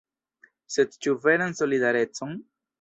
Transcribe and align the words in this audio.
Sed 0.77 0.97
ĉu 1.05 1.15
veran 1.27 1.55
solidarecon? 1.63 2.37